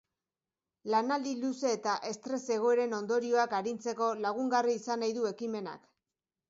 [0.93, 5.89] Lanaldi luze eta estres egoeren ondorioak arintzeko lagungarri izan nahi du ekimenak.